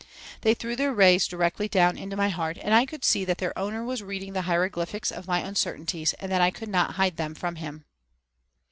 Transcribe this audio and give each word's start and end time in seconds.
They 0.41 0.55
threw 0.55 0.75
their 0.75 0.91
rays 0.91 1.27
directly 1.27 1.67
down 1.67 1.95
into 1.95 2.15
my 2.17 2.29
heart 2.29 2.57
and 2.59 2.73
I 2.73 2.87
could 2.87 3.05
see 3.05 3.23
that 3.25 3.37
their 3.37 3.55
owner 3.55 3.83
was 3.83 4.01
reading 4.01 4.33
the 4.33 4.41
hieroglyphics 4.41 5.11
of 5.11 5.27
my 5.27 5.41
uncertainties 5.41 6.13
and 6.13 6.31
that 6.31 6.41
I 6.41 6.49
could 6.49 6.69
not 6.69 6.93
hide 6.95 7.17
them 7.17 7.35
from 7.35 7.57
him. 7.57 7.85